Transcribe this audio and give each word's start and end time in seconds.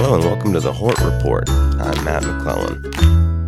Hello 0.00 0.14
and 0.14 0.22
welcome 0.22 0.52
to 0.52 0.60
the 0.60 0.72
Hort 0.72 0.96
Report. 1.00 1.50
I'm 1.50 2.04
Matt 2.04 2.22
McClellan, 2.22 2.84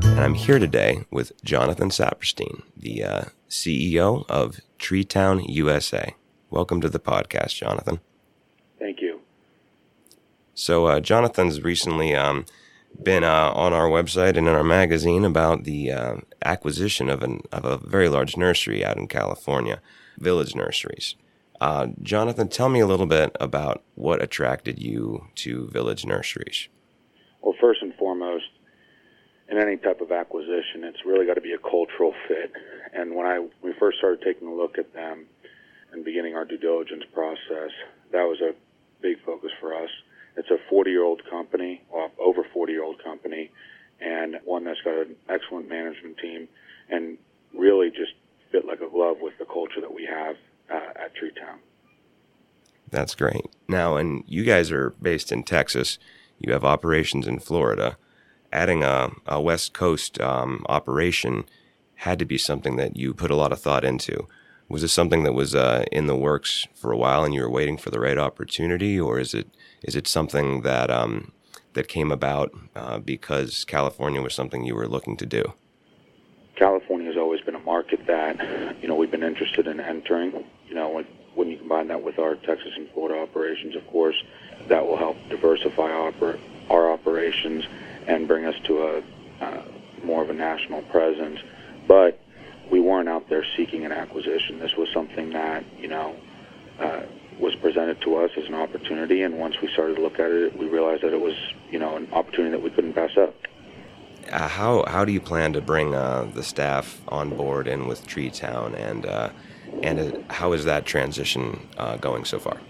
and 0.05 0.19
I'm 0.19 0.35
here 0.35 0.59
today 0.59 1.05
with 1.09 1.31
Jonathan 1.45 1.91
Saperstein, 1.91 2.65
the 2.77 3.05
uh, 3.05 3.25
CEO 3.49 4.29
of 4.29 4.61
Treetown 4.77 5.45
USA. 5.45 6.17
Welcome 6.51 6.81
to 6.81 6.89
the 6.89 6.99
podcast, 6.99 7.55
Jonathan. 7.55 8.01
Thank 8.81 9.01
you. 9.01 9.21
So, 10.53 10.87
uh, 10.87 10.99
Jonathan's 10.99 11.63
recently 11.63 12.17
um, 12.17 12.47
been 13.01 13.23
uh, 13.23 13.53
on 13.55 13.73
our 13.73 13.87
website 13.87 14.37
and 14.37 14.49
in 14.49 14.55
our 14.55 14.65
magazine 14.65 15.25
about 15.25 15.63
the 15.63 15.93
uh, 15.93 16.17
acquisition 16.45 17.09
of, 17.09 17.23
an, 17.23 17.43
of 17.53 17.65
a 17.65 17.79
very 17.79 18.09
large 18.09 18.37
nursery 18.37 18.85
out 18.85 18.97
in 18.97 19.07
California, 19.07 19.81
Village 20.19 20.57
Nurseries. 20.57 21.15
Uh, 21.61 21.89
Jonathan, 22.03 22.49
tell 22.49 22.71
me 22.71 22.81
a 22.81 22.87
little 22.87 23.07
bit 23.07 23.37
about 23.39 23.83
what 23.95 24.23
attracted 24.23 24.81
you 24.81 25.27
to 25.35 25.69
Village 25.69 26.07
Nurseries. 26.07 26.69
Well, 27.43 27.55
first 27.61 27.83
and 27.83 27.95
foremost, 27.97 28.47
in 29.51 29.59
any 29.59 29.77
type 29.77 30.01
of 30.01 30.11
acquisition, 30.11 30.85
it's 30.85 31.05
really 31.05 31.27
got 31.27 31.35
to 31.35 31.41
be 31.41 31.53
a 31.53 31.59
cultural 31.59 32.15
fit. 32.27 32.53
And 32.95 33.15
when 33.15 33.27
I 33.27 33.47
we 33.63 33.75
first 33.79 33.99
started 33.99 34.23
taking 34.25 34.49
a 34.49 34.55
look 34.55 34.79
at 34.79 34.95
them 34.95 35.27
and 35.93 36.05
beginning 36.05 36.35
our 36.35 36.45
due 36.45 36.57
diligence 36.57 37.05
process, 37.13 37.71
that 38.13 38.23
was 38.23 38.41
a 38.41 38.55
big 39.03 39.17
focus 39.27 39.51
for 39.61 39.75
us. 39.75 39.91
It's 40.37 40.49
a 40.51 40.73
40-year-old 40.73 41.23
company, 41.29 41.83
well, 41.93 42.11
over 42.19 42.43
40-year-old 42.57 43.03
company, 43.03 43.51
and 44.01 44.37
one 44.45 44.65
that's 44.65 44.81
got 44.83 44.95
an 44.95 45.17
excellent 45.29 45.69
management 45.69 46.17
team, 46.19 46.49
and 46.89 47.19
really 47.53 47.91
just 47.91 48.13
fit 48.53 48.65
like 48.65 48.81
a 48.81 48.89
glove 48.89 49.19
with 49.21 49.35
the 49.39 49.45
culture 49.45 49.81
that 49.81 49.93
we 49.93 50.07
have. 50.07 50.37
That's 52.91 53.15
great. 53.15 53.47
Now, 53.69 53.97
and 53.97 54.25
you 54.27 54.45
guys 54.45 54.71
are 54.71 54.91
based 55.03 55.31
in 55.31 55.45
Texas. 55.45 55.99
You 56.39 56.53
have 56.53 56.65
operations 56.65 57.27
in 57.27 57.39
Florida. 57.39 57.97
Adding 58.53 58.83
a, 58.83 59.11
a 59.27 59.41
West 59.41 59.73
Coast 59.75 60.21
um, 60.21 60.65
operation 60.69 61.45
had 61.97 62.19
to 62.19 62.25
be 62.25 62.39
something 62.39 62.77
that 62.77 62.97
you 62.97 63.15
put 63.15 63.31
a 63.31 63.37
lot 63.37 63.53
of 63.53 63.61
thought 63.61 63.85
into. 63.85 64.27
Was 64.69 64.83
this 64.83 64.93
something 64.93 65.23
that 65.25 65.35
was 65.35 65.55
uh, 65.55 65.85
in 65.93 66.07
the 66.07 66.17
works 66.17 66.67
for 66.75 66.93
a 66.93 66.97
while, 66.97 67.25
and 67.25 67.35
you 67.35 67.43
were 67.43 67.51
waiting 67.51 67.77
for 67.77 67.91
the 67.91 68.01
right 68.01 68.19
opportunity, 68.19 68.99
or 68.99 69.19
is 69.19 69.35
it 69.35 69.49
is 69.83 69.97
it 69.97 70.07
something 70.07 70.63
that 70.63 70.91
um, 70.91 71.33
that 71.75 71.89
came 71.89 72.11
about 72.11 72.53
uh, 72.75 72.99
because 72.99 73.65
California 73.65 74.23
was 74.23 74.35
something 74.35 74.65
you 74.65 74.75
were 74.75 74.89
looking 74.89 75.17
to 75.19 75.27
do? 75.27 75.55
California 76.57 77.07
has 77.07 77.17
always 77.17 77.41
been 77.41 77.55
a 77.55 77.61
market 77.61 78.07
that 78.07 78.81
you 78.81 78.89
know 78.89 78.95
we've 78.95 79.11
been 79.11 79.23
interested 79.23 79.67
in 79.67 79.81
entering. 79.81 80.45
You 80.69 80.75
know, 80.75 81.05
when, 81.41 81.51
you 81.51 81.57
combine 81.57 81.89
that 81.89 82.03
with 82.03 82.19
our 82.19 82.35
Texas 82.35 82.73
and 82.77 82.89
Florida 82.91 83.19
operations, 83.19 83.75
of 83.75 83.87
course, 83.87 84.23
that 84.69 84.87
will 84.87 84.99
help 84.99 85.17
diversify 85.31 85.91
our, 85.91 86.13
our 86.69 86.93
operations 86.93 87.65
and 88.07 88.29
bring 88.29 88.45
us 88.45 88.55
to 88.65 88.83
a 88.83 89.03
uh, 89.41 89.63
more 90.05 90.23
of 90.23 90.29
a 90.29 90.35
national 90.35 90.83
presence. 90.83 91.41
But 91.89 92.21
we 92.71 92.79
weren't 92.79 93.09
out 93.09 93.31
there 93.31 93.45
seeking 93.57 93.87
an 93.87 93.93
acquisition. 93.93 94.59
This 94.59 94.77
was 94.77 94.89
something 94.93 95.31
that 95.31 95.65
you 95.79 95.89
know 95.89 96.15
uh, 96.79 97.03
was 97.39 97.55
presented 97.57 98.03
to 98.03 98.17
us 98.17 98.31
as 98.37 98.45
an 98.47 98.55
opportunity, 98.55 99.23
and 99.23 99.39
once 99.39 99.57
we 99.63 99.69
started 99.73 99.97
to 99.97 100.03
look 100.03 100.21
at 100.21 100.31
it, 100.31 100.57
we 100.59 100.69
realized 100.69 101.03
that 101.03 101.15
it 101.15 101.21
was 101.21 101.35
you 101.71 101.79
know 101.79 101.97
an 101.97 102.07
opportunity 102.13 102.51
that 102.51 102.63
we 102.63 102.71
couldn't 102.71 102.93
pass 102.93 103.17
up. 103.17 103.35
Uh, 104.31 104.47
how 104.47 104.85
how 104.87 105.07
do 105.07 105.13
you 105.13 105.21
plan 105.21 105.55
to 105.55 105.63
bring 105.63 105.95
uh, 105.95 106.31
the 106.35 106.43
staff 106.43 107.01
on 107.09 107.31
board 107.31 107.67
in 107.67 107.89
with 107.89 108.07
Treetown, 108.07 108.75
and 108.75 109.07
uh, 109.07 109.31
and 109.83 110.25
how 110.31 110.53
is 110.53 110.65
that 110.65 110.85
transition 110.85 111.69
uh, 111.77 111.97
going 111.97 112.25
so 112.25 112.39
far? 112.39 112.61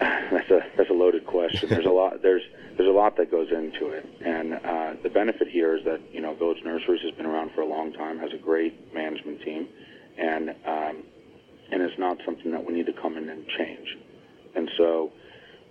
That's 0.00 0.50
a 0.50 0.60
that's 0.76 0.90
a 0.90 0.94
loaded 0.94 1.26
question. 1.26 1.68
There's 1.68 1.86
a 1.86 1.90
lot 1.90 2.22
there's 2.22 2.42
there's 2.76 2.88
a 2.88 2.92
lot 2.92 3.16
that 3.18 3.30
goes 3.30 3.48
into 3.50 3.90
it, 3.90 4.08
and 4.24 4.54
uh, 4.54 4.94
the 5.02 5.10
benefit 5.10 5.48
here 5.48 5.76
is 5.76 5.84
that 5.84 6.00
you 6.10 6.20
know 6.20 6.34
Village 6.34 6.62
Nurseries 6.64 7.02
has 7.02 7.12
been 7.12 7.26
around 7.26 7.52
for 7.54 7.60
a 7.60 7.66
long 7.66 7.92
time, 7.92 8.18
has 8.18 8.32
a 8.32 8.38
great 8.38 8.94
management 8.94 9.42
team, 9.42 9.68
and 10.18 10.50
um, 10.66 11.02
and 11.70 11.82
it's 11.82 11.98
not 11.98 12.18
something 12.24 12.50
that 12.50 12.64
we 12.64 12.72
need 12.72 12.86
to 12.86 12.92
come 12.94 13.16
in 13.16 13.28
and 13.28 13.46
change. 13.58 13.98
And 14.54 14.70
so 14.76 15.12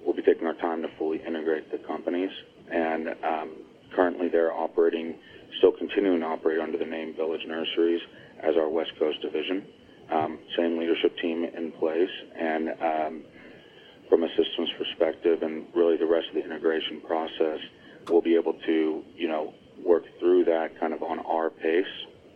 we'll 0.05 0.15
be 0.15 0.21
taking 0.21 0.47
our 0.47 0.55
time 0.55 0.81
to 0.83 0.87
fully 0.97 1.21
integrate 1.25 1.71
the 1.71 1.79
companies, 1.79 2.31
and 2.71 3.09
um, 3.23 3.51
currently 3.95 4.29
they're 4.29 4.53
operating, 4.53 5.15
still 5.57 5.71
continuing 5.71 6.21
to 6.21 6.25
operate 6.25 6.59
under 6.59 6.77
the 6.77 6.85
name 6.85 7.15
Village 7.15 7.45
Nurseries 7.47 8.01
as 8.43 8.55
our 8.57 8.69
West 8.69 8.91
Coast 8.99 9.21
division. 9.21 9.65
Um, 10.11 10.39
same 10.57 10.77
leadership 10.77 11.17
team 11.19 11.45
in 11.45 11.71
place, 11.71 12.09
and 12.37 12.69
um, 12.81 13.23
from 14.09 14.23
a 14.23 14.27
systems 14.29 14.69
perspective, 14.77 15.41
and 15.41 15.65
really 15.73 15.95
the 15.95 16.05
rest 16.05 16.27
of 16.27 16.35
the 16.35 16.43
integration 16.43 17.01
process, 17.01 17.59
we'll 18.09 18.21
be 18.21 18.35
able 18.35 18.53
to, 18.65 19.03
you 19.15 19.27
know, 19.27 19.53
work 19.85 20.03
through 20.19 20.43
that 20.45 20.77
kind 20.79 20.93
of 20.93 21.01
on 21.01 21.19
our 21.19 21.49
pace, 21.49 21.85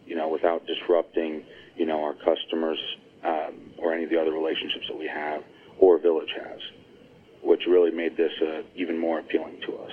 you 0.06 0.16
know, 0.16 0.30
without 0.30 0.66
disrupting, 0.66 1.44
you 1.76 1.86
know, 1.86 2.02
our 2.02 2.14
customers 2.14 2.80
um, 3.26 3.74
or 3.78 3.94
any 3.94 4.06
of 4.06 4.10
the 4.10 4.20
other 4.20 4.32
relationships 4.32 4.86
that 4.88 4.98
we 4.98 5.08
have 5.08 5.44
or 5.80 5.98
Village 5.98 6.34
has, 6.42 6.60
which 7.44 7.64
really 7.68 7.92
made 7.92 8.16
this 8.16 8.32
uh, 8.42 8.62
even 8.76 8.98
more 8.98 9.20
appealing 9.20 9.60
to 9.66 9.78
us. 9.78 9.92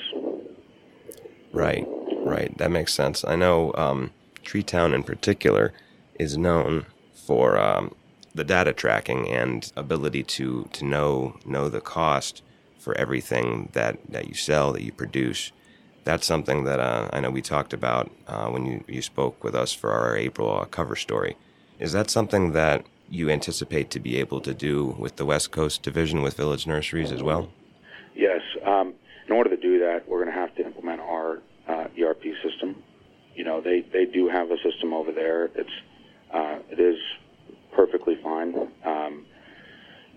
Right, 1.53 1.87
right. 2.25 2.57
That 2.59 2.71
makes 2.71 2.95
sense. 2.95 3.25
I 3.25 3.37
know 3.37 3.73
um, 3.75 4.13
Treetown 4.43 4.95
in 4.95 5.03
particular 5.03 5.73
is 6.19 6.37
known 6.37 6.87
for 7.15 7.59
um, 7.59 7.95
the 8.35 8.45
data 8.45 8.73
tracking 8.73 9.29
and 9.29 9.73
ability 9.77 10.23
to 10.23 10.69
to 10.73 10.85
know 10.85 11.37
know 11.45 11.69
the 11.69 11.81
cost 11.81 12.43
for 12.79 12.97
everything 12.97 13.69
that 13.73 13.99
that 14.09 14.29
you 14.29 14.35
sell 14.35 14.73
that 14.73 14.83
you 14.83 14.93
produce. 14.93 15.53
That's 16.05 16.27
something 16.27 16.65
that 16.65 16.81
uh, 16.81 17.09
I 17.13 17.21
know 17.21 17.31
we 17.31 17.43
talked 17.43 17.73
about 17.73 18.11
uh, 18.27 18.49
when 18.49 18.67
you, 18.67 18.85
you 18.89 19.03
spoke 19.03 19.45
with 19.45 19.55
us 19.55 19.73
for 19.73 19.91
our 19.93 20.17
April 20.17 20.59
uh, 20.59 20.65
cover 20.65 20.97
story. 20.97 21.37
Is 21.79 21.93
that 21.93 22.11
something 22.11 22.53
that 22.53 22.85
you 23.09 23.31
anticipate 23.31 23.91
to 23.91 24.01
be 24.01 24.17
able 24.17 24.41
to 24.41 24.55
do 24.55 24.97
with 24.99 25.17
the 25.17 25.25
West 25.25 25.53
Coast 25.53 25.83
division 25.83 26.23
with 26.23 26.35
Village 26.37 26.67
Nurseries 26.67 27.13
as 27.13 27.23
well? 27.23 27.51
Yes. 28.17 28.41
Um, 28.65 28.95
in 29.27 29.33
order 29.33 29.51
to 29.51 29.57
do 29.57 29.79
that, 29.81 30.09
we're 30.09 30.23
going 30.25 30.35
to 30.35 30.41
have 30.41 30.55
to 30.57 30.65
implement 30.65 31.01
our 31.01 31.41
uh, 31.69 31.87
ERP 32.01 32.23
system. 32.43 32.83
You 33.35 33.45
know, 33.45 33.61
they, 33.61 33.85
they 33.93 34.07
do 34.07 34.29
have 34.29 34.51
a 34.51 34.57
system 34.63 34.93
over 34.93 35.13
there. 35.13 35.47
It's 35.55 35.71
uh, 36.33 36.59
it 36.71 36.81
is 36.81 36.97
perfectly 37.75 38.17
fine. 38.23 38.55
Um, 38.85 39.27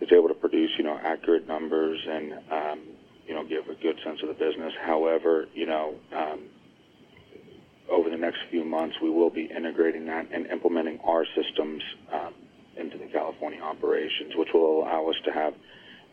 it's 0.01 0.11
able 0.11 0.27
to 0.27 0.33
produce, 0.35 0.71
you 0.77 0.83
know, 0.83 0.99
accurate 1.03 1.47
numbers 1.47 1.99
and, 2.07 2.33
um, 2.51 2.79
you 3.27 3.33
know, 3.33 3.43
give 3.47 3.63
a 3.69 3.81
good 3.81 3.95
sense 4.03 4.19
of 4.21 4.27
the 4.27 4.33
business. 4.33 4.73
However, 4.85 5.45
you 5.53 5.65
know, 5.65 5.95
um, 6.15 6.41
over 7.89 8.09
the 8.09 8.17
next 8.17 8.39
few 8.49 8.63
months, 8.65 8.95
we 9.01 9.09
will 9.09 9.29
be 9.29 9.45
integrating 9.55 10.05
that 10.07 10.27
and 10.33 10.47
implementing 10.47 10.99
our 11.03 11.25
systems 11.35 11.81
um, 12.13 12.33
into 12.77 12.97
the 12.97 13.05
California 13.05 13.61
operations, 13.61 14.33
which 14.35 14.49
will 14.53 14.81
allow 14.81 15.07
us 15.09 15.15
to 15.25 15.31
have 15.31 15.53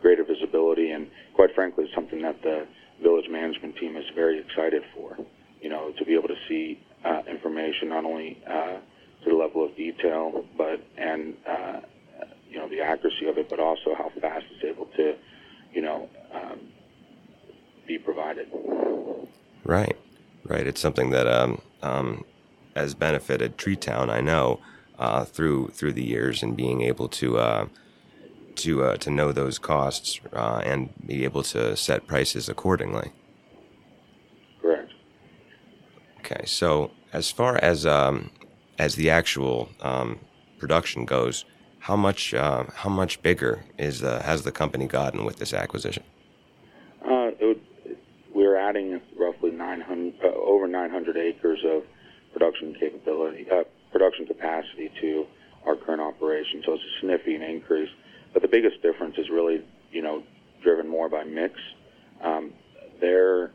greater 0.00 0.24
visibility 0.24 0.90
and, 0.90 1.08
quite 1.34 1.50
frankly, 1.54 1.86
something 1.94 2.22
that 2.22 2.40
the 2.42 2.66
village 3.02 3.26
management 3.30 3.76
team 3.76 3.96
is 3.96 4.04
very 4.14 4.38
excited 4.40 4.82
for. 4.94 5.16
You 5.60 5.70
know, 5.70 5.92
to 5.98 6.04
be 6.04 6.14
able 6.14 6.28
to 6.28 6.38
see 6.48 6.80
uh, 7.04 7.22
information 7.30 7.88
not 7.88 8.04
only 8.04 8.38
uh, 8.48 8.78
to 9.24 9.30
the 9.30 9.36
level 9.36 9.64
of 9.64 9.76
detail, 9.76 10.44
but 10.56 10.80
and 10.96 11.36
uh, 11.46 11.80
you 12.48 12.58
know 12.58 12.68
the 12.68 12.80
accuracy 12.80 13.26
of 13.26 13.38
it, 13.38 13.48
but 13.48 13.60
also 13.60 13.94
how 13.94 14.10
fast 14.20 14.46
it's 14.54 14.64
able 14.64 14.86
to, 14.96 15.16
you 15.72 15.82
know, 15.82 16.08
um, 16.32 16.60
be 17.86 17.98
provided. 17.98 18.48
Right, 19.64 19.96
right. 20.44 20.66
It's 20.66 20.80
something 20.80 21.10
that 21.10 21.26
um, 21.26 21.62
um, 21.82 22.24
has 22.76 22.94
benefited 22.94 23.58
Treetown, 23.58 24.10
I 24.10 24.20
know, 24.20 24.60
uh, 24.98 25.24
through 25.24 25.68
through 25.68 25.92
the 25.92 26.04
years, 26.04 26.42
and 26.42 26.56
being 26.56 26.82
able 26.82 27.08
to 27.08 27.38
uh, 27.38 27.66
to 28.56 28.84
uh, 28.84 28.96
to 28.98 29.10
know 29.10 29.32
those 29.32 29.58
costs 29.58 30.20
uh, 30.32 30.62
and 30.64 30.90
be 31.06 31.24
able 31.24 31.42
to 31.44 31.76
set 31.76 32.06
prices 32.06 32.48
accordingly. 32.48 33.12
Correct. 34.60 34.92
Okay, 36.20 36.44
so 36.44 36.90
as 37.12 37.30
far 37.30 37.56
as 37.62 37.86
um, 37.86 38.30
as 38.78 38.94
the 38.96 39.10
actual 39.10 39.68
um, 39.80 40.18
production 40.58 41.04
goes, 41.04 41.44
how 41.80 41.96
much 41.96 42.32
uh, 42.32 42.64
how 42.74 42.88
much 42.88 43.22
bigger 43.22 43.64
is 43.78 44.02
uh, 44.02 44.22
has 44.22 44.42
the 44.42 44.52
company 44.52 44.86
gotten 44.86 45.24
with 45.24 45.36
this 45.36 45.52
acquisition? 45.52 46.04
Uh, 47.04 47.30
would, 47.40 47.60
we're 48.34 48.56
adding 48.56 49.00
roughly 49.18 49.50
900 49.50 50.14
uh, 50.24 50.28
over 50.28 50.68
900 50.68 51.16
acres 51.16 51.58
of 51.64 51.82
production 52.32 52.74
capability, 52.78 53.46
uh, 53.50 53.64
production 53.90 54.26
capacity 54.26 54.90
to 55.00 55.26
our 55.66 55.76
current 55.76 56.00
operation. 56.00 56.62
So 56.64 56.74
it's 56.74 56.82
a 56.82 57.00
significant 57.00 57.42
increase. 57.42 57.90
But 58.32 58.42
the 58.42 58.48
biggest 58.48 58.80
difference 58.82 59.16
is 59.18 59.28
really, 59.28 59.64
you 59.90 60.02
know, 60.02 60.22
driven 60.62 60.88
more 60.88 61.08
by 61.08 61.24
mix. 61.24 61.54
Um, 62.22 62.52
they're 63.00 63.50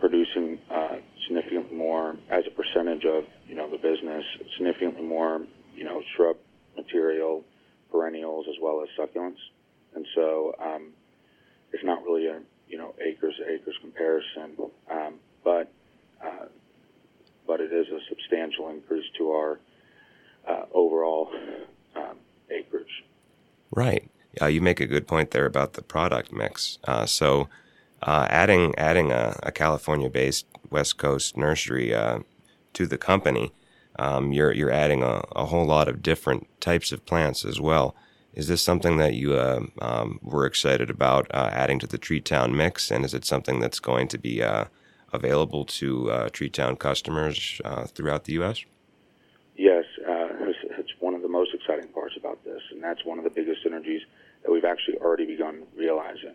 producing 0.00 0.58
uh, 0.70 0.96
significantly 1.34 1.76
more 1.76 2.16
as 2.30 2.44
a 2.46 2.50
percentage 2.50 3.04
of 3.04 3.24
you 3.46 3.54
know 3.54 3.70
the 3.70 3.78
business, 3.78 4.24
significantly 4.56 5.02
more 5.02 5.42
you 5.74 5.84
know 5.84 6.02
shrub 6.16 6.36
material, 6.76 7.44
perennials 7.90 8.46
as 8.48 8.56
well 8.60 8.82
as 8.82 8.88
succulents, 8.98 9.38
and 9.94 10.06
so 10.14 10.54
um, 10.62 10.92
it's 11.72 11.84
not 11.84 12.02
really 12.04 12.26
a 12.26 12.40
you 12.72 12.78
know, 12.78 12.94
acres 13.06 13.34
to 13.36 13.52
acres 13.52 13.76
comparison, 13.82 14.56
um, 14.90 15.20
but 15.44 15.70
uh, 16.24 16.46
but 17.46 17.60
it 17.60 17.70
is 17.70 17.86
a 17.88 17.98
substantial 18.08 18.70
increase 18.70 19.04
to 19.18 19.30
our 19.30 19.60
uh, 20.48 20.64
overall 20.72 21.30
um, 21.94 22.16
acreage. 22.50 23.04
Right. 23.70 24.10
Uh, 24.40 24.46
you 24.46 24.62
make 24.62 24.80
a 24.80 24.86
good 24.86 25.06
point 25.06 25.32
there 25.32 25.44
about 25.44 25.74
the 25.74 25.82
product 25.82 26.32
mix. 26.32 26.78
Uh, 26.84 27.04
so, 27.04 27.48
uh, 28.00 28.26
adding 28.30 28.74
adding 28.78 29.12
a, 29.12 29.38
a 29.42 29.52
California-based 29.52 30.46
West 30.72 30.98
Coast 30.98 31.36
nursery 31.36 31.94
uh, 31.94 32.20
to 32.72 32.86
the 32.86 32.98
company, 32.98 33.52
um, 33.98 34.32
you're 34.32 34.52
you're 34.52 34.70
adding 34.70 35.02
a, 35.02 35.22
a 35.36 35.46
whole 35.46 35.66
lot 35.66 35.88
of 35.88 36.02
different 36.02 36.48
types 36.60 36.92
of 36.92 37.04
plants 37.06 37.44
as 37.44 37.60
well. 37.60 37.94
Is 38.34 38.48
this 38.48 38.62
something 38.62 38.96
that 38.96 39.14
you 39.14 39.34
uh, 39.34 39.60
um, 39.82 40.18
were 40.22 40.46
excited 40.46 40.88
about 40.88 41.26
uh, 41.34 41.50
adding 41.52 41.78
to 41.80 41.86
the 41.86 41.98
Tree 41.98 42.20
Town 42.20 42.56
mix, 42.56 42.90
and 42.90 43.04
is 43.04 43.12
it 43.12 43.26
something 43.26 43.60
that's 43.60 43.78
going 43.78 44.08
to 44.08 44.18
be 44.18 44.42
available 45.12 45.66
to 45.66 46.28
Tree 46.32 46.48
Town 46.48 46.76
customers 46.76 47.60
throughout 47.88 48.24
the 48.24 48.32
U.S.? 48.34 48.64
Yes, 49.54 49.84
it's, 49.98 50.58
it's 50.78 50.90
one 51.00 51.14
of 51.14 51.20
the 51.20 51.28
most 51.28 51.50
exciting 51.54 51.88
parts 51.92 52.14
about 52.16 52.42
this, 52.42 52.62
and 52.70 52.82
that's 52.82 53.04
one 53.04 53.18
of 53.18 53.24
the 53.24 53.30
biggest 53.30 53.64
synergies 53.66 54.00
that 54.42 54.50
we've 54.50 54.64
actually 54.64 54.96
already 54.98 55.26
begun 55.26 55.64
realizing. 55.76 56.34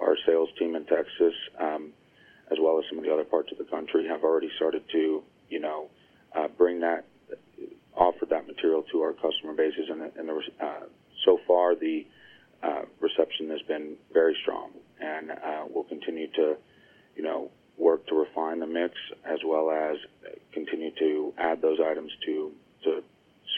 Our 0.00 0.16
sales 0.26 0.48
team 0.58 0.76
in 0.76 0.84
Texas, 0.84 1.34
um, 1.58 1.92
well 2.76 2.84
as 2.84 2.90
some 2.90 2.98
of 2.98 3.04
the 3.04 3.12
other 3.12 3.24
parts 3.24 3.50
of 3.52 3.58
the 3.58 3.64
country, 3.64 4.06
have 4.06 4.22
already 4.22 4.50
started 4.56 4.82
to, 4.92 5.22
you 5.48 5.60
know, 5.60 5.88
uh, 6.34 6.48
bring 6.58 6.80
that, 6.80 7.04
offer 7.96 8.26
that 8.26 8.46
material 8.46 8.84
to 8.92 9.00
our 9.00 9.14
customer 9.14 9.54
bases, 9.54 9.88
and, 9.90 10.02
and 10.02 10.30
uh, 10.60 10.80
so 11.24 11.38
far 11.46 11.74
the 11.74 12.06
uh, 12.62 12.82
reception 13.00 13.48
has 13.48 13.62
been 13.62 13.96
very 14.12 14.36
strong, 14.42 14.70
and 15.00 15.30
uh, 15.30 15.64
we'll 15.70 15.84
continue 15.84 16.26
to, 16.32 16.56
you 17.16 17.22
know, 17.22 17.50
work 17.78 18.06
to 18.06 18.14
refine 18.14 18.58
the 18.60 18.66
mix 18.66 18.94
as 19.24 19.38
well 19.44 19.70
as 19.70 19.96
continue 20.52 20.90
to 20.98 21.32
add 21.38 21.60
those 21.62 21.78
items 21.80 22.10
to 22.24 22.52
to 22.84 23.02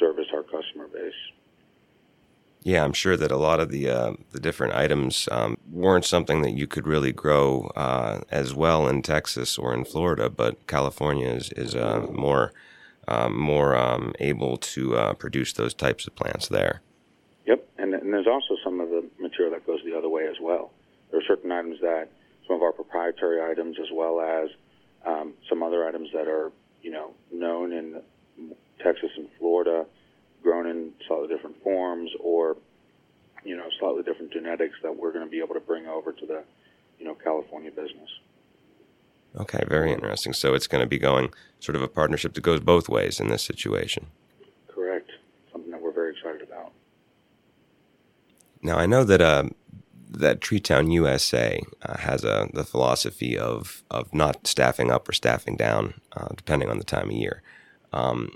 service 0.01 0.27
our 0.33 0.43
customer 0.43 0.87
base. 0.93 1.13
Yeah, 2.69 2.85
I'm 2.85 2.93
sure 2.93 3.17
that 3.17 3.33
a 3.33 3.39
lot 3.39 3.61
of 3.61 3.71
the 3.71 3.89
uh, 3.89 4.13
the 4.33 4.39
different 4.39 4.75
items 4.75 5.27
um, 5.33 5.57
weren't 5.71 6.05
something 6.05 6.43
that 6.43 6.51
you 6.51 6.67
could 6.67 6.87
really 6.87 7.13
grow 7.13 7.73
uh, 7.75 8.21
as 8.31 8.53
well 8.53 8.87
in 8.87 9.01
Texas 9.01 9.57
or 9.57 9.73
in 9.73 9.87
Florida, 9.87 10.29
but 10.29 10.67
California 10.67 11.29
is 11.29 11.51
is 11.53 11.75
uh, 11.75 12.07
more 12.13 12.53
um, 13.09 13.41
more 13.41 13.75
um, 13.75 14.13
able 14.21 14.59
to 14.59 14.97
uh, 14.99 15.15
produce 15.15 15.55
those 15.55 15.73
types 15.73 16.07
of 16.07 16.15
plants 16.15 16.49
there. 16.49 16.83
Yep, 17.47 17.67
and, 17.79 17.95
and 17.95 18.13
there's 18.13 18.27
also 18.27 18.55
some 18.63 18.81
of 18.81 18.91
the 18.91 19.03
material 19.19 19.55
that 19.55 19.67
goes 19.67 19.81
the 19.87 19.97
other 19.97 20.11
way 20.11 20.27
as 20.27 20.37
well. 20.39 20.71
There 21.11 21.21
are 21.21 21.27
certain 21.27 21.51
items 21.51 21.81
that 21.81 22.11
some 22.47 22.57
of 22.57 22.63
our 22.63 22.73
proprietary 22.73 23.51
items, 23.51 23.79
as 23.81 23.89
well 23.91 24.21
as 24.21 24.51
um, 25.07 25.33
some 25.49 25.63
other 25.63 25.89
items 25.89 26.11
that 26.13 26.29
are 26.29 26.53
you 26.83 26.91
know 26.91 27.15
known 27.33 27.73
in 27.73 28.03
Texas 28.79 29.09
and 29.17 29.27
Florida 29.39 29.87
grown 30.43 30.67
in 30.67 30.93
slightly 31.07 31.29
different 31.29 31.63
forms 31.63 32.11
or 32.21 32.57
you 33.45 33.57
know 33.57 33.67
slightly 33.79 34.03
different 34.03 34.33
genetics 34.49 34.77
that 34.83 34.97
we're 34.97 35.13
going 35.13 35.25
to 35.25 35.31
be 35.31 35.39
able 35.39 35.55
to 35.55 35.61
bring 35.61 35.87
over 35.87 36.13
to 36.13 36.27
the 36.27 36.43
you 36.99 37.05
know 37.05 37.15
California 37.15 37.71
business. 37.71 38.09
Okay, 39.37 39.63
very 39.69 39.93
interesting. 39.93 40.33
So 40.33 40.55
it's 40.55 40.67
going 40.67 40.81
to 40.81 40.87
be 40.87 40.99
going 40.99 41.33
sort 41.61 41.77
of 41.77 41.83
a 41.83 41.89
partnership 41.89 42.35
that 42.35 42.41
goes 42.41 42.61
both 42.61 42.89
ways 42.89 43.21
in 43.21 43.29
this 43.29 43.43
situation. 43.43 44.07
Correct. 44.67 45.11
Something 45.53 45.71
that 45.71 45.83
we're 45.83 45.93
very 45.93 46.13
excited 46.13 46.43
about. 46.43 46.73
Now 48.63 48.79
I 48.79 48.87
know 48.87 49.05
that 49.05 49.21
uh, 49.21 49.45
that 50.11 50.41
Treetown 50.41 50.91
USA 50.91 51.61
uh, 51.83 51.99
has 51.99 52.25
a 52.25 52.49
the 52.53 52.65
philosophy 52.65 53.37
of 53.39 53.85
of 53.91 54.13
not 54.15 54.47
staffing 54.47 54.91
up 54.91 55.09
or 55.09 55.13
staffing 55.13 55.57
down, 55.57 55.95
uh, 56.17 56.29
depending 56.37 56.71
on 56.71 56.79
the 56.79 56.85
time 56.85 57.11
of 57.11 57.17
year. 57.17 57.43
Um, 57.93 58.31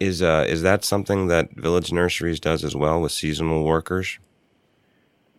is 0.00 0.22
uh, 0.22 0.44
is 0.48 0.62
that 0.62 0.84
something 0.84 1.28
that 1.28 1.52
Village 1.52 1.92
Nurseries 1.92 2.40
does 2.40 2.64
as 2.64 2.74
well 2.74 3.00
with 3.00 3.12
seasonal 3.12 3.64
workers? 3.64 4.18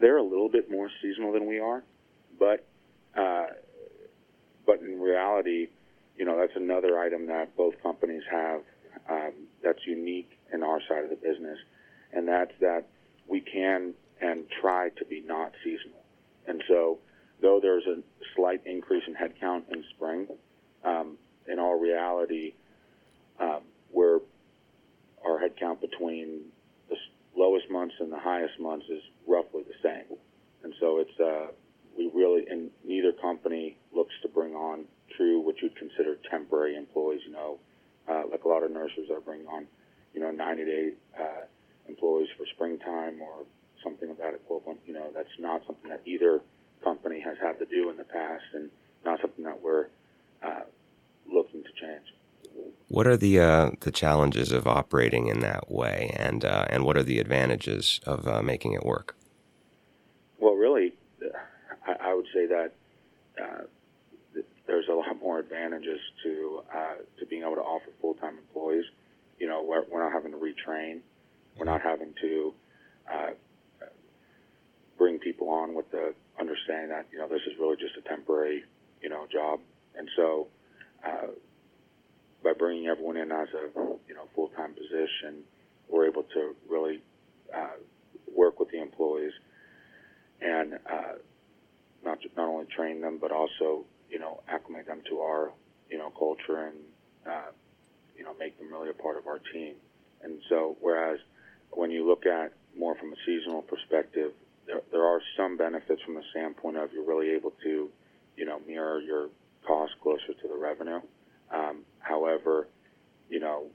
They're 0.03 0.17
a 0.17 0.21
little 0.21 0.50
bit 0.50 0.69
more 0.69 0.89
seasonal 1.01 1.31
than 1.31 1.45
we 1.45 1.59
are, 1.59 1.81
but 2.38 2.67
uh, 3.15 3.45
but 4.65 4.81
in 4.81 5.00
reality, 5.00 5.69
you 6.17 6.25
know 6.25 6.35
that's 6.38 6.57
another 6.57 7.00
item 7.00 7.27
that 7.27 7.55
both 7.55 7.81
companies 7.81 8.23
have 8.29 8.63
um, 9.09 9.31
that's 9.63 9.79
unique 9.88 10.29
in 10.53 10.61
our 10.61 10.81
side 10.89 11.05
of 11.05 11.09
the 11.09 11.15
business, 11.15 11.57
and 12.11 12.27
that's 12.27 12.51
that 12.59 12.83
we 13.29 13.39
can 13.39 13.94
and 14.19 14.44
try 14.59 14.89
to 14.89 15.05
be 15.05 15.23
not 15.25 15.53
seasonal. 15.63 16.03
And 16.47 16.61
so, 16.67 17.00
though 17.41 17.61
there's 17.61 17.85
a 17.85 18.01
slight 18.35 18.61
increase 18.65 19.03
in 19.07 19.15
headcount 19.15 19.71
in 19.71 19.85
spring, 19.95 20.27
um, 20.83 21.17
in 21.47 21.59
all 21.59 21.79
reality, 21.79 22.55
um, 23.39 23.61
we're 23.89 24.19
our 25.25 25.39
headcount 25.39 25.79
between 25.79 26.41
lowest 27.35 27.69
months 27.69 27.95
and 28.00 28.12
the 28.12 28.19
highest 28.19 28.59
months 28.59 28.85
is 28.89 29.01
roughly 29.27 29.63
the 29.63 29.77
same. 29.83 30.18
And 30.63 30.74
so 30.80 31.00
it's 31.00 31.19
uh, 31.19 31.51
we 31.97 32.09
really 32.13 32.45
and 32.50 32.69
neither 32.83 33.12
company 33.13 33.77
looks 33.94 34.13
to 34.21 34.27
bring 34.27 34.53
on 34.53 34.85
true 35.18 35.39
what 35.39 35.56
you'd 35.62 35.75
consider 35.75 36.18
temporary 36.30 36.75
employees. 36.75 37.21
You 37.25 37.33
know, 37.33 37.59
uh, 38.09 38.24
like 38.31 38.44
a 38.44 38.47
lot 38.47 38.63
of 38.63 38.71
nurses 38.71 39.09
are 39.12 39.21
bringing 39.21 39.47
on, 39.47 39.68
you 40.13 40.21
know, 40.21 40.31
90 40.31 40.65
day 40.65 40.89
uh, 41.19 41.45
employees 41.88 42.30
for 42.38 42.45
springtime 42.56 43.21
or 43.21 43.45
something 43.83 44.09
of 44.09 44.18
that 44.18 44.33
equivalent. 44.33 44.79
You 44.86 44.94
know, 44.94 45.12
that's 45.13 45.36
not 45.39 45.62
something 45.65 45.89
that 45.89 46.01
either 46.06 46.41
company 46.83 47.19
has 47.21 47.38
had 47.41 47.59
to 47.59 47.65
do 47.65 47.89
in 47.89 47.97
the 47.97 48.03
past, 48.03 48.44
and 48.53 48.69
not 49.06 49.19
something 49.21 49.44
that 49.45 49.62
we're 49.62 49.88
uh, 50.44 50.63
looking 51.31 51.63
to 51.63 51.69
change. 51.79 52.06
What 52.93 53.07
are 53.07 53.17
the 53.17 53.39
uh, 53.39 53.71
the 53.79 53.89
challenges 53.89 54.51
of 54.51 54.67
operating 54.67 55.27
in 55.27 55.39
that 55.39 55.71
way, 55.71 56.15
and 56.15 56.45
uh, 56.45 56.65
and 56.69 56.85
what 56.85 56.95
are 56.95 57.01
the 57.01 57.17
advantages 57.17 57.99
of 58.05 58.27
uh, 58.27 58.43
making 58.43 58.73
it 58.73 58.85
work? 58.85 59.15
Well, 60.37 60.53
really, 60.53 60.93
I, 61.87 62.11
I 62.11 62.13
would 62.13 62.27
say 62.31 62.45
that 62.45 62.71
uh, 63.41 63.63
there's 64.67 64.87
a 64.89 64.93
lot 64.93 65.19
more 65.19 65.39
advantages 65.39 65.99
to 66.21 66.61
uh, 66.71 66.93
to 67.17 67.25
being 67.25 67.41
able 67.41 67.55
to 67.55 67.61
offer 67.61 67.89
full 67.99 68.13
time 68.13 68.37
employees. 68.37 68.85
You 69.39 69.47
know, 69.47 69.63
we're, 69.63 69.85
we're, 69.89 70.03
not 70.03 70.13
having 70.13 70.31
to 70.31 70.37
retrain, 70.37 70.99
we're 71.57 71.65
not 71.65 71.81
having 71.81 72.13
to 72.21 72.53
uh, 73.11 73.29
bring 74.99 75.17
people 75.17 75.49
on 75.49 75.73
with 75.73 75.89
the 75.89 76.13
understanding 76.39 76.89
that 76.89 77.07
you 77.11 77.17
know 77.17 77.27
this 77.27 77.41
is 77.47 77.57
really 77.59 77.75
just 77.75 77.97
a 77.97 78.07
temporary 78.07 78.65
you 79.01 79.09
know 79.09 79.25
job, 79.33 79.62
and 79.97 80.07
so 80.15 80.47
by 82.43 82.53
bringing 82.53 82.88
everyone 82.88 83.17
in 83.17 83.31
as 83.31 83.47
a 83.53 83.79
you 84.07 84.15
know 84.15 84.27
full 84.35 84.50
time 84.50 84.73
position, 84.73 85.43
we're 85.89 86.07
able 86.07 86.23
to 86.23 86.55
really 86.69 87.01
uh, 87.55 87.77
work 88.35 88.59
with 88.59 88.69
the 88.71 88.81
employees 88.81 89.33
and 90.41 90.73
uh, 90.73 91.13
not 92.03 92.17
not 92.35 92.50
only 92.50 92.65
train 92.75 93.01
them 93.01 93.17
but 93.19 93.31
also 93.31 93.85
you 94.09 94.19
know 94.19 94.41
acclimate 94.47 94.85
them 94.85 95.01
to 95.09 95.19
our 95.19 95.51
you 95.89 95.97
know 95.97 96.12
culture 96.17 96.67
and 96.67 96.77
uh, 97.27 97.51
you 98.17 98.23
know 98.23 98.33
make 98.39 98.57
them 98.59 98.71
really 98.71 98.89
a 98.89 98.93
part 98.93 99.17
of 99.17 99.27
our 99.27 99.39
team. 99.53 99.75
And 100.21 100.39
so 100.50 100.77
whereas 100.81 101.19
when 101.71 101.91
you 101.91 102.07
look 102.07 102.25
at 102.25 102.53
more 102.77 102.95
from 102.95 103.12
a 103.12 103.15
seasonal 103.25 103.62
perspective, 103.62 104.31
there, 104.65 104.81
there 104.91 105.03
are 105.05 105.19
some 105.38 105.57
benefits 105.57 106.01
from 106.03 106.15
the 106.15 106.23
standpoint 106.31 106.77
of 106.77 106.91
you're 106.93 107.05
really 107.05 107.31
able 107.31 107.53
to 107.63 107.89
you 108.35 108.45
know 108.45 108.59
mirror 108.67 109.01
your 109.01 109.29
cost 109.65 109.93
closer 110.01 110.33
to 110.41 110.47
the 110.47 110.57
revenue. 110.57 111.00
Um, 111.53 111.82
however, 112.13 112.67
you 113.29 113.39
know, 113.39 113.65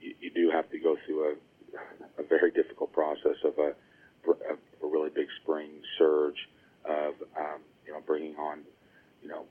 you, 0.00 0.14
you, 0.20 0.30
do 0.30 0.50
have 0.50 0.68
to 0.70 0.78
go 0.78 0.96
through 1.04 1.20
a, 1.30 2.22
a 2.22 2.24
very 2.24 2.50
difficult 2.50 2.92
process 2.92 3.38
of 3.44 3.54
a, 3.58 3.70
a, 4.52 4.86
really 4.86 5.10
big 5.10 5.28
spring 5.42 5.70
surge 5.98 6.48
of, 6.84 7.14
um, 7.36 7.60
you 7.86 7.92
know, 7.92 8.00
bringing 8.06 8.34
on, 8.36 8.60
you 9.22 9.28
know, 9.28 9.44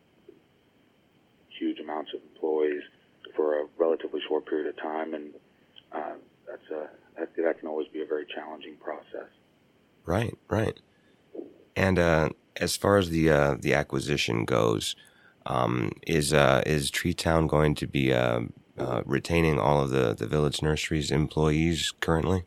huge 1.59 1.79
amounts 1.79 2.11
of 2.13 2.21
employees 2.33 2.83
for 3.35 3.61
a 3.61 3.65
relatively 3.77 4.21
short 4.27 4.45
period 4.45 4.67
of 4.67 4.77
time, 4.77 5.13
and 5.13 5.33
uh, 5.91 6.15
that's 6.47 6.69
a 6.71 6.87
that, 7.17 7.35
that 7.35 7.59
can 7.59 7.67
always 7.67 7.87
be 7.87 8.01
a 8.01 8.05
very 8.05 8.25
challenging 8.33 8.75
process. 8.77 9.29
Right, 10.05 10.37
right. 10.49 10.79
And 11.75 11.99
uh, 11.99 12.29
as 12.55 12.75
far 12.75 12.97
as 12.97 13.09
the 13.09 13.29
uh, 13.29 13.55
the 13.59 13.73
acquisition 13.73 14.45
goes, 14.45 14.95
um, 15.47 15.91
is 16.05 16.33
uh, 16.33 16.61
is 16.65 16.91
Tree 16.91 17.13
Town 17.13 17.47
going 17.47 17.73
to 17.75 17.87
be 17.87 18.13
uh, 18.13 18.41
uh, 18.77 19.01
retaining 19.05 19.57
all 19.57 19.81
of 19.81 19.89
the, 19.89 20.13
the 20.13 20.27
village 20.27 20.61
nurseries 20.61 21.09
employees 21.09 21.93
currently? 22.01 22.43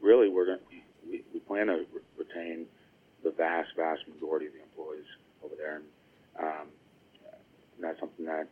Really, 0.00 0.28
we're 0.28 0.46
going 0.46 0.58
we, 1.08 1.22
we 1.34 1.40
plan 1.40 1.66
to 1.66 1.84
retain 2.16 2.66
the 3.24 3.32
vast 3.32 3.70
vast 3.76 4.02
majority 4.08 4.46
of 4.46 4.52
the 4.52 4.62
employees 4.62 5.06
over 5.44 5.54
there, 5.56 5.76
and, 5.76 5.84
um, 6.38 6.68
and 7.76 7.84
that's 7.84 7.98
something 7.98 8.24
that 8.26 8.48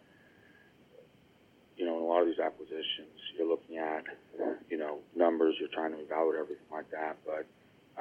you 1.77 1.87
know 1.87 1.97
in 1.97 2.03
a 2.03 2.07
lot 2.07 2.21
of 2.21 2.27
these 2.27 2.41
acquisitions 2.41 3.15
you're 3.39 3.49
looking 3.49 3.79
at 3.79 4.05
you 4.69 4.77
know 4.77 4.99
numbers, 5.15 5.55
you're 5.61 5.69
trying 5.69 5.93
to 5.93 6.01
evaluate 6.01 6.41
everything 6.41 6.67
like 6.73 6.91
that, 6.91 7.17
but 7.25 7.47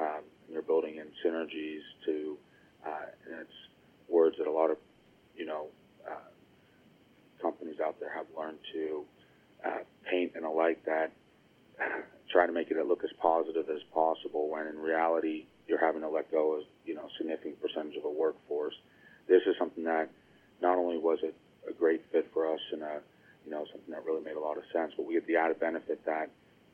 um, 0.02 0.22
you're 0.50 0.62
building 0.62 0.96
in 0.96 1.06
synergies 1.24 1.82
to 2.04 2.36
uh, 2.84 3.06
and 3.26 3.40
it's 3.42 3.52
you 5.36 5.46
know, 5.46 5.66
uh, 6.06 6.30
companies 7.40 7.76
out 7.84 7.98
there 8.00 8.12
have 8.14 8.26
learned 8.36 8.58
to 8.72 9.04
uh, 9.64 9.78
paint 10.10 10.32
in 10.36 10.44
a 10.44 10.50
light 10.50 10.84
that 10.86 11.12
try 12.32 12.46
to 12.46 12.52
make 12.52 12.70
it 12.70 12.86
look 12.86 13.04
as 13.04 13.10
positive 13.20 13.68
as 13.68 13.82
possible 13.92 14.48
when 14.48 14.66
in 14.66 14.78
reality 14.78 15.46
you're 15.66 15.80
having 15.80 16.02
to 16.02 16.08
let 16.08 16.30
go 16.30 16.58
of, 16.58 16.62
you 16.84 16.94
know, 16.94 17.08
significant 17.16 17.60
percentage 17.60 17.96
of 17.96 18.04
a 18.04 18.10
workforce. 18.10 18.74
This 19.28 19.42
is 19.46 19.54
something 19.58 19.84
that 19.84 20.10
not 20.60 20.76
only 20.76 20.98
was 20.98 21.18
it 21.22 21.34
a 21.68 21.72
great 21.72 22.02
fit 22.12 22.28
for 22.32 22.52
us 22.52 22.60
and 22.72 22.82
a, 22.82 23.00
you 23.44 23.50
know, 23.50 23.64
something 23.70 23.90
that 23.90 24.04
really 24.04 24.22
made 24.24 24.36
a 24.36 24.40
lot 24.40 24.56
of 24.56 24.64
sense, 24.72 24.92
but 24.96 25.06
we 25.06 25.14
get 25.14 25.26
the 25.26 25.36
added 25.36 25.60
benefit 25.60 26.04
that, 26.04 26.30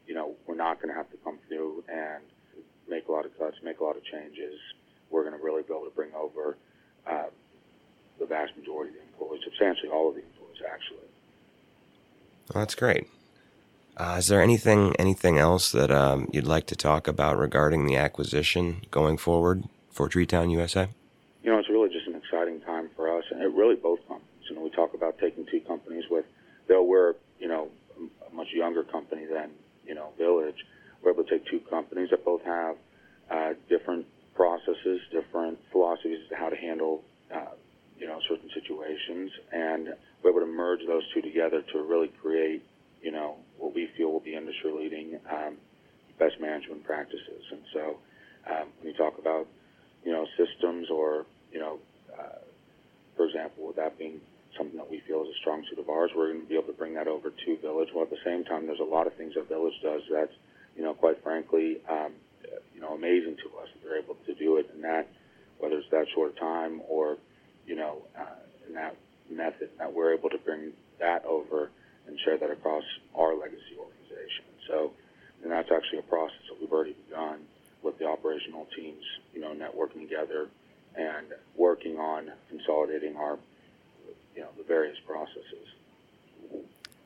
you 0.07 0.15
know, 0.15 0.35
we're 0.47 0.57
not 0.57 0.81
going 0.81 0.89
to 0.89 0.97
have 0.97 1.11
to 1.11 1.17
come 1.19 1.39
through 1.49 1.85
and 1.89 2.25
make 2.89 3.09
a 3.09 3.13
lot 3.13 3.27
of 3.27 3.37
cuts, 3.39 3.57
make 3.63 3.81
a 3.81 3.85
lot 3.85 3.97
of 3.97 4.05
changes. 4.05 4.55
We're 5.11 5.23
going 5.23 5.37
to 5.37 5.45
really 5.45 5.63
be 5.63 5.75
able 5.75 5.85
to 5.85 5.95
bring 5.95 6.11
over 6.15 6.57
the 8.29 8.35
vast 8.35 8.57
majority 8.57 8.91
of 8.91 8.97
the 8.97 9.03
employees, 9.03 9.43
substantially 9.45 9.89
all 9.89 10.09
of 10.09 10.15
the 10.15 10.23
employees, 10.23 10.63
actually. 10.73 10.99
Well, 12.53 12.63
that's 12.63 12.75
great. 12.75 13.09
Uh, 13.97 14.17
is 14.19 14.29
there 14.29 14.43
anything 14.43 14.95
anything 14.99 15.39
else 15.39 15.73
that 15.73 15.91
um, 15.91 16.29
you'd 16.31 16.47
like 16.47 16.67
to 16.67 16.77
talk 16.77 17.09
about 17.09 17.39
regarding 17.39 17.87
the 17.87 17.97
acquisition 17.97 18.83
going 18.91 19.17
forward 19.17 19.65
for 19.91 20.09
Treetown 20.09 20.51
USA? 20.51 20.89
You 21.43 21.51
know, 21.51 21.59
it's 21.59 21.71
really 21.71 21.89
just 21.89 22.07
an 22.07 22.15
exciting 22.15 22.61
time 22.61 22.91
for 22.95 23.17
us, 23.17 23.25
and 23.31 23.41
it 23.41 23.53
really 23.53 23.75
both 23.75 24.01
companies. 24.07 24.27
You 24.51 24.57
know, 24.57 24.63
we 24.63 24.71
talk 24.71 24.93
about 24.93 25.19
taking 25.19 25.47
two 25.47 25.61
companies 25.61 26.05
with, 26.11 26.27
though 26.69 26.83
we're 26.83 27.15
you 27.41 27.49
know 27.49 27.71
a 28.31 28.35
much 28.35 28.49
younger 28.53 28.83
company 28.83 29.25
than 29.25 29.51
you 29.87 29.95
know 29.95 30.11
Village, 30.19 30.67
we're 31.03 31.13
able 31.13 31.25
to 31.25 31.31
take 31.31 31.47
two 31.47 31.61
companies 31.61 32.11
that 32.11 32.23
both 32.23 32.43
have 32.45 32.77
uh, 33.31 33.55
different 33.71 34.07
processes, 34.35 35.01
different 35.11 35.59
philosophies 35.73 36.19
as 36.23 36.29
to 36.29 36.37
how 36.37 36.51
to 36.51 36.57
handle 36.57 37.03
uh, 37.35 37.55
you 37.99 38.07
know 38.07 38.21
certain 38.29 38.51
situations, 38.53 39.31
and 39.53 39.95
we're 40.23 40.31
able 40.31 40.41
to 40.41 40.47
merge 40.47 40.81
those 40.87 40.96
two 41.15 41.23
together 41.23 41.63
to 41.73 41.83
really 41.83 42.09
create 42.23 42.63
you 43.03 43.11
know 43.13 43.37
what 43.59 43.75
we 43.75 43.89
feel 43.97 44.13
will 44.13 44.21
be 44.21 44.35
industry 44.35 44.73
leading 44.73 45.19
um, 45.31 45.57
best 46.19 46.41
management 46.41 46.85
practices. 46.85 47.43
And 47.51 47.61
so 47.73 47.99
um, 48.51 48.69
when 48.81 48.93
you 48.93 48.97
talk 48.97 49.19
about 49.19 49.47
you 50.05 50.13
know 50.13 50.27
systems 50.37 50.89
or 50.91 51.27
you 51.53 51.61
know 51.61 51.79
uh, 52.19 52.39
for 53.17 53.27
example, 53.27 53.67
with 53.67 53.77
that 53.77 53.99
being 53.99 54.21
something 54.57 54.77
that 54.77 54.91
we 54.91 55.01
feel 55.07 55.23
is 55.23 55.29
a 55.29 55.39
strong 55.41 55.65
suit 55.69 55.79
of 55.79 55.89
ours, 55.89 56.11
we're 56.17 56.33
going 56.33 56.43
to 56.43 56.49
be 56.49 56.55
able 56.55 56.69
to 56.69 56.79
bring 56.79 56.95
that 56.95 57.09
over 57.09 57.31
to 57.31 57.57
Village. 57.59 57.89
While 57.93 58.05
at 58.05 58.11
the 58.11 58.23
same 58.25 58.45
time, 58.45 58.67
there's 58.67 58.81
a 58.81 58.85
lot 58.85 59.07
of 59.07 59.15
things 59.15 59.35
that 59.35 59.49
Village 59.49 59.75
does 59.83 60.03
that's 60.11 60.33
you 60.77 60.83
know 60.83 60.95
quite 60.95 61.23
frankly 61.23 61.79
um, 61.89 62.13
you 62.75 62.81
know 62.81 62.95
amazing 62.95 63.37
to 63.37 63.59
us 63.59 63.69
they're 63.83 63.99
able 63.99 64.17
to 64.27 64.35
do 64.35 64.59
it 64.59 64.71
in 64.75 64.83
that 64.83 65.09
whether 65.59 65.79
it's 65.79 65.91
that 65.91 66.07
short 66.15 66.37
time 66.39 66.83
or 66.89 67.17
you 67.67 67.75
know 67.75 68.03
uh, 68.19 68.37
in 68.69 68.75
that 68.75 68.95
method 69.31 69.71
that 69.79 69.93
we're 69.93 70.13
able 70.13 70.29
to 70.29 70.39
bring 70.39 70.73
that 71.07 71.25
over 71.25 71.71
and 72.07 72.19
share 72.25 72.39
that 72.39 72.51
across 72.51 72.85
our 73.15 73.35
legacy 73.35 73.75
organization. 73.79 74.45
So, 74.69 74.93
and 75.43 75.53
that's 75.53 75.71
actually 75.71 76.01
a 76.01 76.09
process 76.17 76.43
that 76.49 76.61
we've 76.61 76.73
already 76.73 76.97
begun 77.09 77.39
with 77.83 77.99
the 77.99 78.07
operational 78.07 78.67
teams, 78.77 79.05
you 79.33 79.41
know, 79.41 79.55
networking 79.55 80.03
together 80.09 80.49
and 80.97 81.27
working 81.57 81.99
on 81.99 82.33
consolidating 82.49 83.17
our, 83.17 83.39
you 84.35 84.43
know, 84.43 84.49
the 84.57 84.65
various 84.65 84.99
processes. 85.07 85.67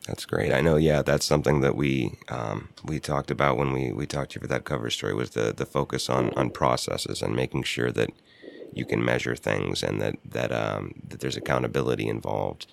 That's 0.06 0.24
great. 0.24 0.52
I 0.52 0.60
know. 0.60 0.76
Yeah, 0.76 1.02
that's 1.02 1.26
something 1.26 1.60
that 1.60 1.76
we 1.76 2.18
um, 2.28 2.70
we 2.84 2.98
talked 2.98 3.30
about 3.30 3.58
when 3.58 3.72
we, 3.72 3.92
we 3.92 4.06
talked 4.06 4.32
to 4.32 4.36
you 4.36 4.40
for 4.40 4.46
that 4.48 4.64
cover 4.64 4.90
story 4.90 5.14
was 5.14 5.30
the, 5.30 5.52
the 5.54 5.66
focus 5.66 6.08
on, 6.08 6.30
on 6.34 6.50
processes 6.50 7.20
and 7.22 7.36
making 7.36 7.64
sure 7.64 7.92
that 7.92 8.10
you 8.72 8.84
can 8.84 9.04
measure 9.04 9.36
things 9.36 9.82
and 9.82 10.00
that 10.00 10.16
that 10.24 10.50
um, 10.52 10.94
that 11.08 11.20
there's 11.20 11.36
accountability 11.36 12.08
involved, 12.08 12.66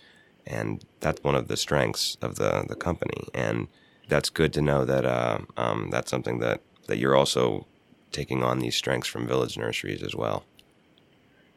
and 0.47 0.83
that's 0.99 1.23
one 1.23 1.35
of 1.35 1.47
the 1.47 1.57
strengths 1.57 2.17
of 2.21 2.35
the 2.35 2.65
the 2.67 2.75
company. 2.75 3.27
And 3.33 3.67
that's 4.07 4.29
good 4.29 4.53
to 4.53 4.61
know 4.61 4.85
that 4.85 5.05
uh, 5.05 5.39
um, 5.57 5.89
that's 5.91 6.09
something 6.09 6.39
that 6.39 6.61
that 6.87 6.97
you're 6.97 7.15
also 7.15 7.65
taking 8.11 8.43
on 8.43 8.59
these 8.59 8.75
strengths 8.75 9.07
from 9.07 9.27
Village 9.27 9.57
Nurseries 9.57 10.01
as 10.01 10.15
well. 10.15 10.43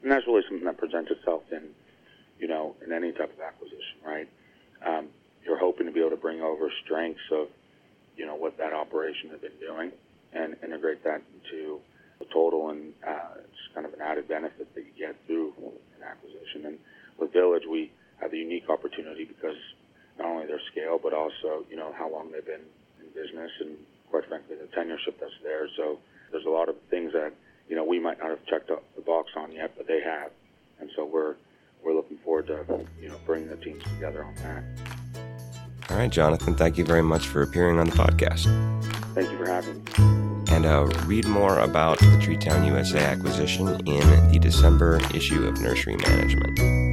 And 0.02 0.11
that's 0.11 0.26
really 0.26 0.42
something 0.49 0.64
that 0.64 0.78
presents 0.78 1.11
itself 1.11 1.42
in, 1.52 1.62
you 2.38 2.49
know, 2.49 2.75
in 2.85 2.92
any 2.92 3.12
type 3.12 3.32
of 3.32 3.40
acquisition, 3.40 3.99
right? 4.04 4.28
Um, 4.85 5.09
you're 5.44 5.59
hoping 5.59 5.87
to 5.87 5.92
be 5.92 6.00
able 6.00 6.11
to 6.11 6.16
bring 6.16 6.40
over 6.40 6.70
strengths 6.85 7.20
of, 7.30 7.49
you 8.16 8.26
know, 8.26 8.35
what 8.35 8.59
that 8.59 8.73
operation 8.73 9.30
has 9.30 9.40
been 9.40 9.59
doing 9.61 9.92
and 10.32 10.56
integrate 10.64 11.04
that 11.04 11.23
into 11.35 11.80
the 12.18 12.25
total, 12.32 12.70
and 12.70 12.92
uh, 13.06 13.38
it's 13.38 13.75
kind 13.75 13.87
of 13.87 13.92
an 13.94 14.00
added 14.00 14.28
benefit 14.28 14.73
that 14.75 14.80
you 14.80 14.92
get 14.99 15.16
through 15.26 15.52
an 15.59 16.02
acquisition. 16.06 16.66
And 16.66 16.78
with 17.18 17.32
Village, 17.32 17.62
we 17.70 17.90
have 18.20 18.30
the 18.30 18.38
unique 18.38 18.68
because 19.25 19.57
not 20.19 20.29
only 20.29 20.47
their 20.47 20.61
scale, 20.71 20.99
but 21.03 21.12
also, 21.15 21.65
you 21.71 21.77
know, 21.77 21.93
how 21.97 22.11
long 22.11 22.31
they've 22.33 22.45
been 22.45 22.67
in 23.00 23.07
business 23.15 23.50
and, 23.61 23.77
quite 24.11 24.27
frankly, 24.29 24.57
the 24.57 24.67
tenureship 24.77 25.19
that's 25.21 25.33
there. 25.43 25.69
So 25.77 25.99
there's 26.31 26.45
a 26.45 26.50
lot 26.50 26.69
of 26.69 26.77
things 26.91 27.12
that, 27.12 27.33
you 27.69 27.77
know, 27.77 27.85
we 27.85 27.99
might 27.99 28.19
not 28.19 28.31
have 28.31 28.45
checked 28.47 28.69
the 28.69 29.03
box 29.03 29.31
on 29.37 29.53
yet, 29.53 29.73
but 29.77 29.87
they 29.87 30.00
have. 30.03 30.31
And 30.81 30.91
so 30.97 31.05
we're 31.05 31.37
we're 31.83 31.95
looking 31.95 32.19
forward 32.19 32.47
to, 32.49 32.65
you 33.00 33.09
know, 33.09 33.17
bringing 33.25 33.49
the 33.49 33.57
teams 33.57 33.83
together 33.85 34.25
on 34.25 34.35
that. 34.37 34.62
All 35.91 35.97
right, 35.97 36.11
Jonathan, 36.11 36.55
thank 36.55 36.79
you 36.79 36.85
very 36.85 37.03
much 37.03 37.27
for 37.27 37.43
appearing 37.43 37.79
on 37.79 37.87
the 37.87 37.97
podcast. 37.97 38.45
Thank 39.15 39.31
you 39.31 39.39
for 39.39 39.49
having 39.49 39.83
me. 39.83 40.55
And 40.55 40.67
uh, 40.67 40.85
read 41.07 41.27
more 41.27 41.59
about 41.61 41.99
the 41.99 42.19
Treetown 42.21 42.67
USA 42.67 42.99
acquisition 42.99 43.69
in 43.89 44.31
the 44.31 44.39
December 44.39 45.00
issue 45.15 45.47
of 45.47 45.61
Nursery 45.61 45.97
Management. 45.97 46.89